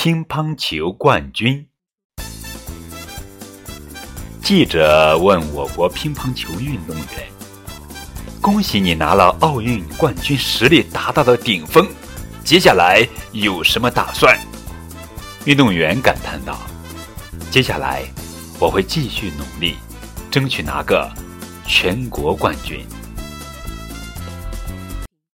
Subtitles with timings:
[0.00, 1.66] 乒乓球冠军。
[4.40, 7.04] 记者问我国乒乓球运动员
[8.40, 11.84] 恭喜你拿了奥运冠军实力达到了顶峰
[12.44, 14.38] 接下来有什么打算？
[15.46, 16.56] 运动员感叹道
[17.50, 18.04] 接下来
[18.60, 19.74] 我会继续努力
[20.30, 21.12] 争取拿个
[21.66, 22.86] 全国冠军。